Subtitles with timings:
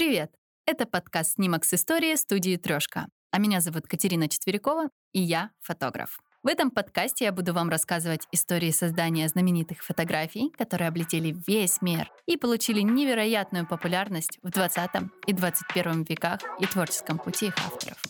[0.00, 0.32] Привет!
[0.64, 3.08] Это подкаст «Снимок с историей» студии «Трешка».
[3.32, 6.18] А меня зовут Катерина Четверякова, и я фотограф.
[6.42, 12.10] В этом подкасте я буду вам рассказывать истории создания знаменитых фотографий, которые облетели весь мир
[12.24, 14.90] и получили невероятную популярность в 20
[15.26, 18.02] и 21 веках и творческом пути их авторов.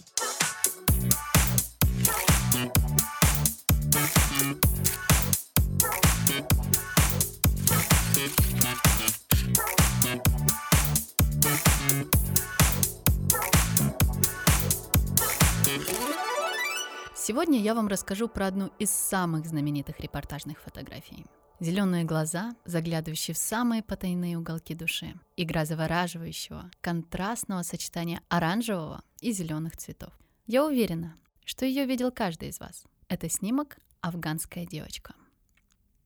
[17.30, 21.24] Сегодня я вам расскажу про одну из самых знаменитых репортажных фотографий.
[21.60, 25.14] Зеленые глаза, заглядывающие в самые потайные уголки души.
[25.36, 30.12] Игра завораживающего, контрастного сочетания оранжевого и зеленых цветов.
[30.48, 32.82] Я уверена, что ее видел каждый из вас.
[33.06, 35.14] Это снимок «Афганская девочка».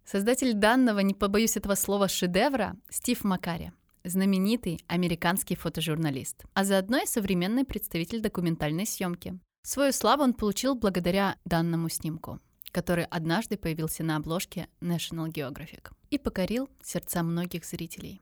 [0.05, 3.73] Создатель данного, не побоюсь этого слова, шедевра– Стив Макари,
[4.05, 9.41] знаменитый американский фотожурналист, а заодно и современный представитель документальной съемки.
[9.67, 12.39] Свою славу он получил благодаря данному снимку,
[12.71, 18.21] который однажды появился на обложке National Geographic и покорил сердца многих зрителей.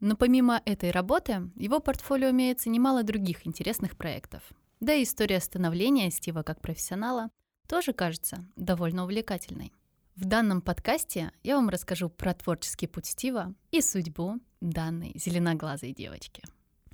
[0.00, 4.42] Но помимо этой работы, его портфолио имеется немало других интересных проектов.
[4.80, 7.30] Да и история становления Стива как профессионала
[7.68, 9.72] тоже кажется довольно увлекательной.
[10.16, 16.42] В данном подкасте я вам расскажу про творческий путь Стива и судьбу данной зеленоглазой девочки.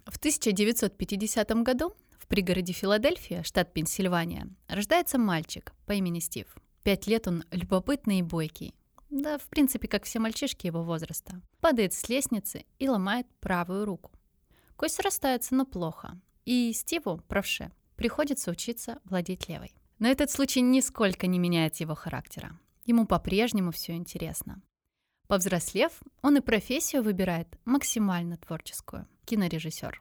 [0.05, 1.97] В 1950 году
[2.27, 6.53] в пригороде Филадельфия, штат Пенсильвания, рождается мальчик по имени Стив.
[6.83, 8.75] Пять лет он любопытный и бойкий.
[9.11, 11.41] Да, в принципе, как все мальчишки его возраста.
[11.61, 14.11] Падает с лестницы и ломает правую руку.
[14.75, 16.21] Кость срастается, но плохо.
[16.45, 19.77] И Стиву, правше, приходится учиться владеть левой.
[20.01, 22.59] Но этот случай нисколько не меняет его характера.
[22.87, 24.61] Ему по-прежнему все интересно.
[25.29, 30.01] Повзрослев, он и профессию выбирает максимально творческую– кинорежиссер.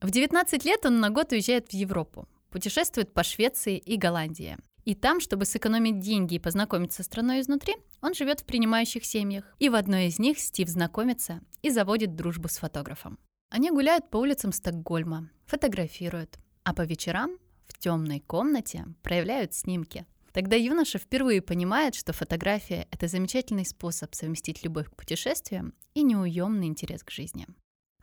[0.00, 4.58] В 19 лет он на год уезжает в Европу, путешествует по Швеции и Голландии.
[4.84, 9.44] И там, чтобы сэкономить деньги и познакомиться с страной изнутри, он живет в принимающих семьях.
[9.58, 13.18] И в одной из них Стив знакомится и заводит дружбу с фотографом.
[13.48, 20.06] Они гуляют по улицам Стокгольма, фотографируют, а по вечерам в темной комнате проявляют снимки.
[20.32, 26.66] Тогда юноша впервые понимает, что фотография– это замечательный способ совместить любовь к путешествиям и неуемный
[26.66, 27.46] интерес к жизни.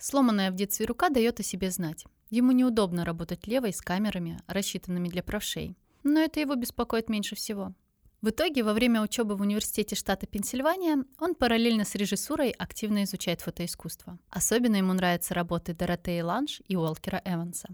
[0.03, 2.03] Сломанная в детстве рука дает о себе знать.
[2.29, 5.77] Ему неудобно работать левой с камерами, рассчитанными для правшей.
[6.03, 7.73] Но это его беспокоит меньше всего.
[8.21, 13.39] В итоге, во время учебы в университете штата Пенсильвания, он параллельно с режиссурой активно изучает
[13.39, 14.19] фотоискусство.
[14.29, 17.69] Особенно ему нравятся работы Доротеи Ланш и Уолкера Эванса.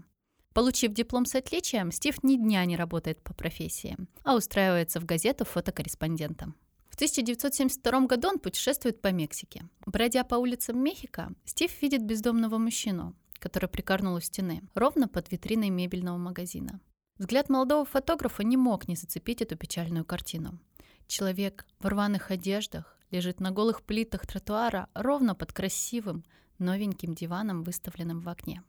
[0.54, 5.44] Получив диплом с отличием, Стив ни дня не работает по профессии, а устраивается в газету
[5.44, 6.54] фотокорреспондентом.
[7.00, 9.64] 1972 году он путешествует по Мексике.
[9.86, 15.70] Бродя по улицам Мехико, Стив видит бездомного мужчину, который прикорнул у стены, ровно под витриной
[15.70, 16.78] мебельного магазина.
[17.16, 20.58] Взгляд молодого фотографа не мог не зацепить эту печальную картину.
[21.06, 26.22] Человек в рваных одеждах лежит на голых плитах тротуара ровно под красивым,
[26.58, 28.62] новеньким диваном, выставленным в окне.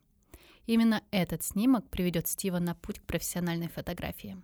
[0.64, 4.42] Именно этот снимок приведет Стива на путь к профессиональной фотографии.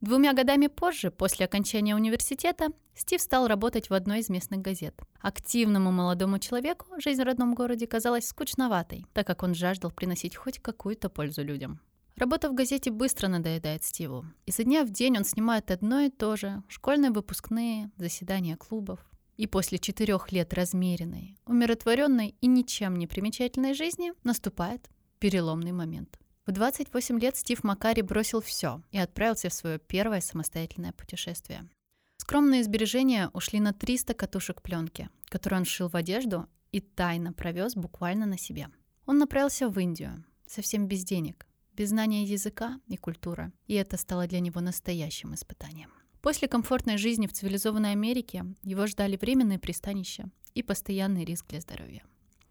[0.00, 4.98] Двумя годами позже, после окончания университета, Стив стал работать в одной из местных газет.
[5.20, 10.58] Активному молодому человеку жизнь в родном городе казалась скучноватой, так как он жаждал приносить хоть
[10.58, 11.80] какую-то пользу людям.
[12.16, 14.24] Работа в газете быстро надоедает Стиву.
[14.46, 19.00] И со дня в день он снимает одно и то же– школьные выпускные, заседания клубов.
[19.36, 24.88] И после четырех лет размеренной, умиротворенной и ничем не примечательной жизни наступает
[25.18, 26.18] переломный момент.
[26.50, 31.68] В 28 лет Стив Макари бросил все и отправился в свое первое самостоятельное путешествие.
[32.16, 37.76] Скромные сбережения ушли на 300 катушек пленки, которые он шил в одежду и тайно провез
[37.76, 38.66] буквально на себе.
[39.06, 44.26] Он направился в Индию, совсем без денег, без знания языка и культуры, и это стало
[44.26, 45.92] для него настоящим испытанием.
[46.20, 52.02] После комфортной жизни в цивилизованной Америке его ждали временные пристанища и постоянный риск для здоровья.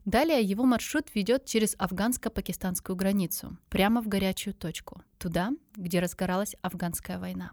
[0.10, 7.20] Далее его маршрут ведет через афганско-пакистанскую границу, прямо в горячую точку, туда, где разгоралась афганская
[7.20, 7.52] война.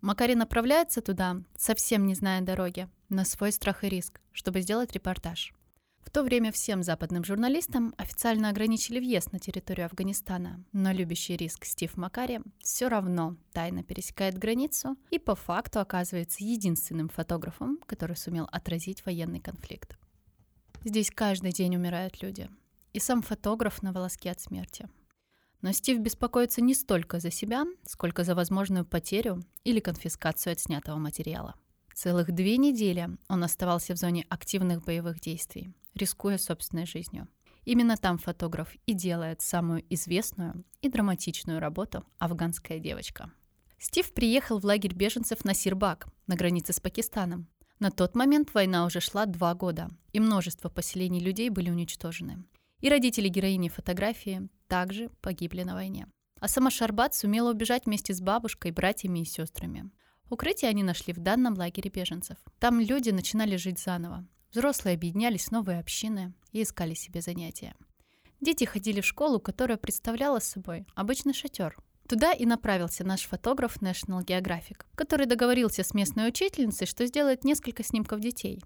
[0.00, 5.52] Макари направляется туда, совсем не зная дороги, на свой страх и риск, чтобы сделать репортаж.
[5.98, 11.66] В то время всем западным журналистам официально ограничили въезд на территорию Афганистана, но любящий риск
[11.66, 18.48] Стив Макари все равно тайно пересекает границу и по факту оказывается единственным фотографом, который сумел
[18.50, 19.98] отразить военный конфликт.
[20.84, 22.48] Здесь каждый день умирают люди.
[22.92, 24.88] И сам фотограф на волоске от смерти.
[25.60, 31.54] Но Стив беспокоится не столько за себя, сколько за возможную потерю или конфискацию отснятого материала.
[31.94, 37.28] Целых две недели он оставался в зоне активных боевых действий, рискуя собственной жизнью.
[37.66, 43.30] Именно там фотограф и делает самую известную и драматичную работу «Афганская девочка».
[43.78, 47.48] Стив приехал в лагерь беженцев на Сирбак, на границе с Пакистаном.
[47.80, 52.44] На тот момент война уже шла два года, и множество поселений людей были уничтожены.
[52.80, 56.06] И родители героини фотографии также погибли на войне.
[56.40, 59.90] А сама Шарбат сумела убежать вместе с бабушкой, братьями и сестрами.
[60.28, 62.36] Укрытие они нашли в данном лагере беженцев.
[62.58, 64.26] Там люди начинали жить заново.
[64.52, 67.74] Взрослые объединялись в новые общины и искали себе занятия.
[68.42, 71.78] Дети ходили в школу, которая представляла собой обычный шатер.
[72.10, 77.84] Туда и направился наш фотограф National Geographic, который договорился с местной учительницей, что сделает несколько
[77.84, 78.64] снимков детей.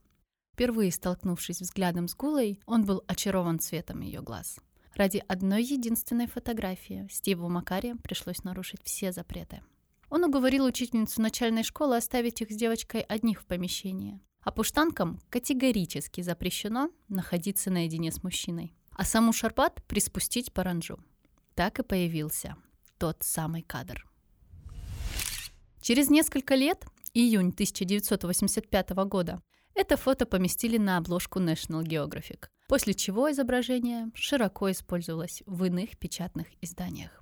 [0.55, 4.58] Впервые столкнувшись взглядом с Гулой, он был очарован цветом ее глаз.
[4.94, 9.61] Ради одной единственной фотографии Стиву Макари пришлось нарушить все запреты.
[10.08, 14.23] Он уговорил учительницу начальной школы оставить их с девочкой одних в помещении.
[14.41, 18.75] А пуштанкам категорически запрещено находиться наедине с мужчиной.
[18.93, 20.99] А саму Шарпат приспустить паранджу.
[21.55, 22.56] Так и появился
[22.99, 24.06] тот самый кадр.
[25.81, 29.43] Через несколько лет, июнь 1985 года,
[29.75, 36.46] это фото поместили на обложку National Geographic, после чего изображение широко использовалось в иных печатных
[36.61, 37.20] изданиях.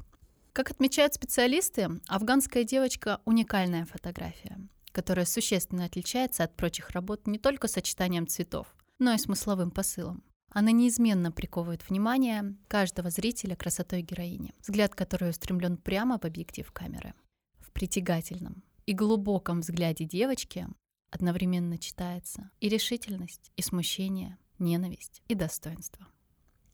[0.52, 4.58] Как отмечают специалисты, афганская девочка– уникальная фотография,
[4.92, 8.66] которая существенно отличается от прочих работ не только сочетанием цветов,
[8.98, 10.22] но и смысловым посылом.
[10.54, 17.14] Она неизменно приковывает внимание каждого зрителя красотой героини, взгляд которой устремлен прямо в объектив камеры.
[17.58, 20.68] В притягательном и глубоком взгляде девочки
[21.10, 26.06] одновременно читается и решительность, и смущение, ненависть и достоинство.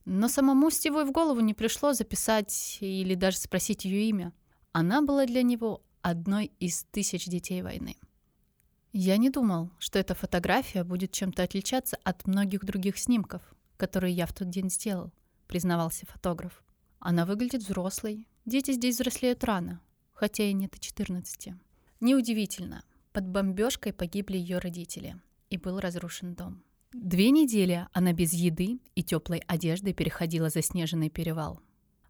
[0.04, 4.32] Но самому Стиву и в голову не пришло записать или даже спросить ее имя.
[4.72, 7.96] Она была для него одной из тысяч детей войны.
[8.92, 13.42] Я не думал, что эта фотография будет чем-то отличаться от многих других снимков,
[13.78, 15.10] которые я в тот день сделал,
[15.46, 16.62] признавался фотограф.
[16.98, 18.28] Она выглядит взрослой.
[18.44, 19.80] Дети здесь взрослеют рано,
[20.12, 21.54] хотя и нет и 14.
[22.00, 26.62] Неудивительно, под бомбежкой погибли ее родители, и был разрушен дом.
[26.92, 31.60] Две недели она без еды и теплой одежды переходила заснеженный перевал.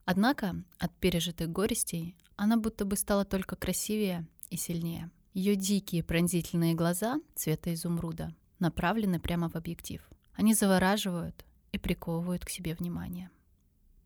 [0.05, 5.11] Однако от пережитых горестей она будто бы стала только красивее и сильнее.
[5.35, 10.09] Ее дикие пронзительные глаза цвета изумруда направлены прямо в объектив.
[10.35, 13.31] Они завораживают и приковывают к себе внимание.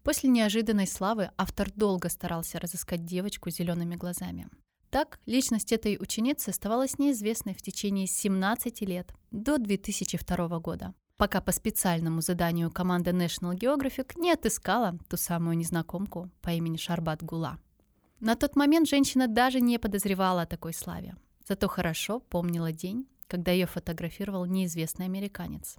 [0.03, 4.49] После неожиданной славы автор долго старался разыскать девочку зелеными глазами.
[4.91, 11.53] Так, личность этой ученицы оставалась неизвестной в течение 17 лет, до 2002 года, пока по
[11.53, 17.58] специальному заданию команда National Geographic не отыскала ту самую незнакомку по имени Шарбат Гула.
[18.20, 21.17] На тот момент женщина даже не подозревала о такой славе,
[21.49, 25.76] зато хорошо помнила день, когда ее фотографировал неизвестный американец.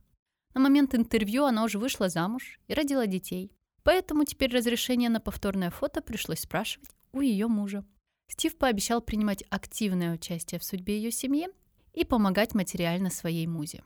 [0.53, 3.51] На момент интервью она уже вышла замуж и родила детей,
[3.83, 7.85] поэтому теперь разрешение на повторное фото пришлось спрашивать у ее мужа.
[8.27, 11.47] Стив пообещал принимать активное участие в судьбе ее семьи
[11.93, 13.83] и помогать материально своей музе.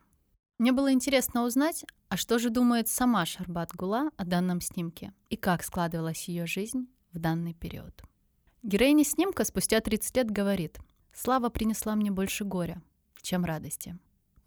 [0.57, 5.35] Мне было интересно узнать, а что же думает сама Шарбат Гула о данном снимке и
[5.35, 8.01] как складывалась ее жизнь в данный период.
[8.63, 10.79] Героиня снимка спустя 30 лет говорит,
[11.13, 12.81] «Слава принесла мне больше горя,
[13.21, 13.97] чем радости».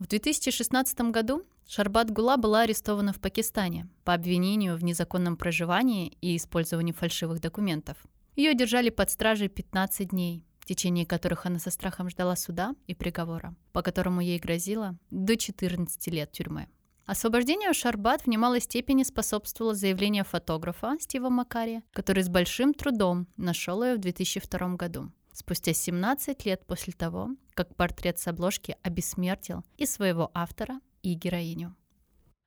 [0.00, 6.36] В 2016 году Шарбат Гула была арестована в Пакистане по обвинению в незаконном проживании и
[6.36, 7.96] использовании фальшивых документов–
[8.36, 12.94] ее держали под стражей 15 дней, в течение которых она со страхом ждала суда и
[12.94, 16.68] приговора, по которому ей грозило до 14 лет тюрьмы.
[17.06, 23.82] Освобождению Шарбат в немалой степени способствовало заявление фотографа Стива Макари, который с большим трудом нашел
[23.82, 25.10] ее в 2002 году,
[25.40, 31.74] спустя 17 лет после того, как портрет с обложки обессмертил и своего автора, и героиню.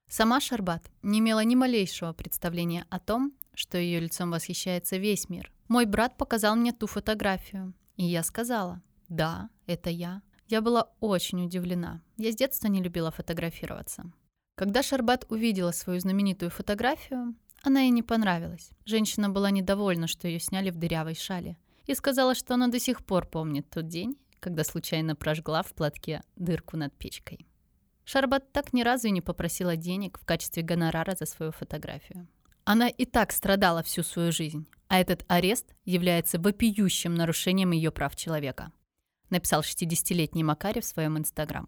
[0.10, 5.52] Сама Шарбат не имела ни малейшего представления о том, что ее лицом восхищается весь мир,
[5.68, 10.22] мой брат показал мне ту фотографию, и я сказала, да, это я.
[10.48, 12.02] Я была очень удивлена.
[12.18, 14.12] Я с детства не любила фотографироваться.
[14.56, 18.70] Когда Шарбат увидела свою знаменитую фотографию, она ей не понравилась.
[18.86, 23.06] Женщина была недовольна, что ее сняли в дырявой шале, и сказала, что она до сих
[23.06, 27.48] пор помнит тот день, когда случайно прожгла в платке дырку над печкой.
[28.06, 32.28] Шарбат так ни разу и не попросила денег в качестве гонорара за свою фотографию.
[32.66, 38.16] Она и так страдала всю свою жизнь, а этот арест является вопиющим нарушением ее прав
[38.16, 38.72] человека,
[39.30, 41.68] написал 60-летний Макари в своем инстаграм.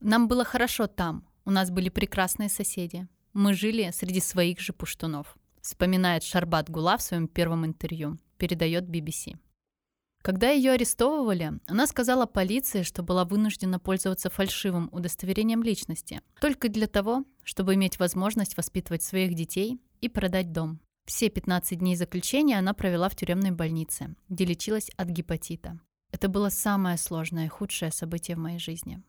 [0.00, 3.08] Нам было хорошо там, у нас были прекрасные соседи.
[3.32, 9.36] Мы жили среди своих же пуштунов, вспоминает Шарбат Гула в своем первом интервью, передает BBC.
[10.26, 16.88] Когда ее арестовывали, она сказала полиции, что была вынуждена пользоваться фальшивым удостоверением личности, только для
[16.88, 20.80] того, чтобы иметь возможность воспитывать своих детей и продать дом.
[21.04, 25.78] Все 15 дней заключения она провела в тюремной больнице, где лечилась от гепатита.
[26.10, 29.00] Это было самое сложное и худшее событие в моей жизни.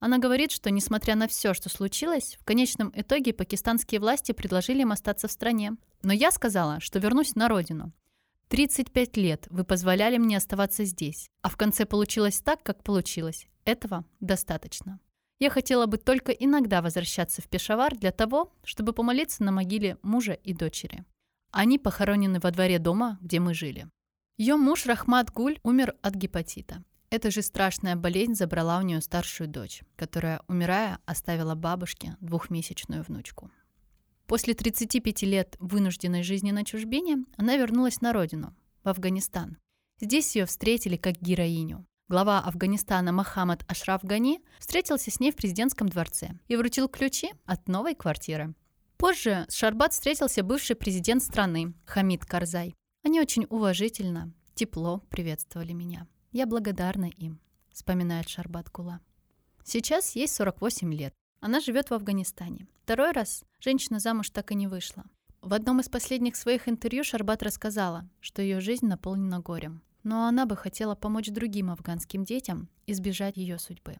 [0.00, 4.92] Она говорит, что несмотря на все, что случилось, в конечном итоге пакистанские власти предложили им
[4.92, 5.78] остаться в стране.
[6.02, 7.94] Но я сказала, что вернусь на родину.
[8.48, 13.46] 35 лет вы позволяли мне оставаться здесь, а в конце получилось так, как получилось.
[13.64, 15.00] Этого достаточно.
[15.38, 20.32] Я хотела бы только иногда возвращаться в Пешавар для того, чтобы помолиться на могиле мужа
[20.32, 21.04] и дочери.
[21.50, 23.88] Они похоронены во дворе дома, где мы жили.
[24.38, 26.82] Ее муж Рахмат Гуль умер от гепатита.
[27.10, 33.50] Эта же страшная болезнь забрала у нее старшую дочь, которая, умирая, оставила бабушке двухмесячную внучку.
[34.28, 38.54] После 35 лет вынужденной жизни на чужбине она вернулась на родину,
[38.84, 39.56] в Афганистан.
[40.02, 41.86] Здесь ее встретили как героиню.
[42.08, 47.68] Глава Афганистана Мохаммад Ашраф Гани встретился с ней в президентском дворце и вручил ключи от
[47.68, 48.54] новой квартиры.
[48.98, 52.74] Позже с Шарбат встретился бывший президент страны Хамид Карзай.
[53.04, 56.06] Они очень уважительно, тепло приветствовали меня.
[56.32, 57.40] Я благодарна им,
[57.72, 59.00] вспоминает Шарбат Кула.
[59.64, 61.14] Сейчас ей 48 лет.
[61.40, 62.66] Она живет в Афганистане.
[62.88, 65.04] Второй раз женщина замуж так и не вышла.
[65.42, 69.82] В одном из последних своих интервью Шарбат рассказала, что ее жизнь наполнена горем.
[70.04, 73.98] Но она бы хотела помочь другим афганским детям избежать ее судьбы.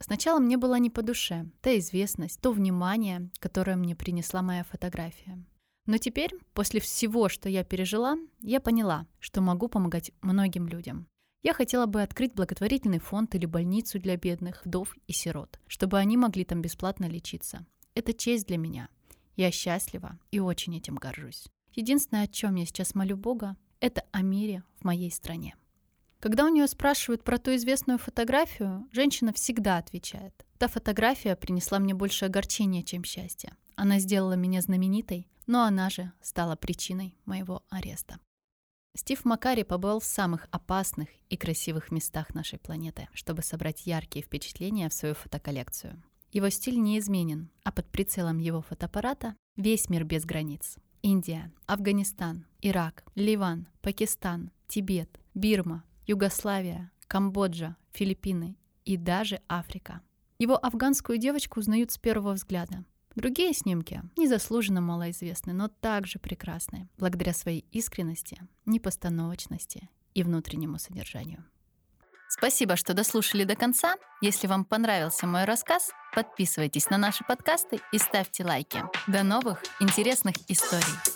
[0.00, 5.44] Сначала мне была не по душе та известность, то внимание, которое мне принесла моя фотография.
[5.84, 11.06] Но теперь, после всего, что я пережила, я поняла, что могу помогать многим людям.
[11.42, 16.16] Я хотела бы открыть благотворительный фонд или больницу для бедных, вдов и сирот, чтобы они
[16.16, 17.66] могли там бесплатно лечиться.
[17.94, 18.88] Это честь для меня.
[19.36, 21.46] Я счастлива и очень этим горжусь.
[21.72, 25.56] Единственное, о чем я сейчас молю Бога, это о мире в моей стране.
[26.20, 30.46] Когда у нее спрашивают про ту известную фотографию, женщина всегда отвечает.
[30.58, 33.56] Та фотография принесла мне больше огорчения, чем счастья.
[33.74, 38.20] Она сделала меня знаменитой, но она же стала причиной моего ареста.
[38.94, 44.88] Стив Макари побывал в самых опасных и красивых местах нашей планеты, чтобы собрать яркие впечатления
[44.88, 46.02] в свою фотоколлекцию.
[46.32, 50.76] Его стиль не изменен, а под прицелом его фотоаппарата весь мир без границ.
[51.02, 60.00] Индия, Афганистан, Ирак, Ливан, Пакистан, Тибет, Бирма, Югославия, Камбоджа, Филиппины и даже Африка.
[60.38, 62.84] Его афганскую девочку узнают с первого взгляда.
[63.14, 71.44] Другие снимки незаслуженно малоизвестны, но также прекрасны, благодаря своей искренности, непостановочности и внутреннему содержанию.
[72.34, 73.96] Спасибо, что дослушали до конца.
[74.22, 78.82] Если вам понравился мой рассказ, подписывайтесь на наши подкасты и ставьте лайки.
[79.06, 81.11] До новых интересных историй!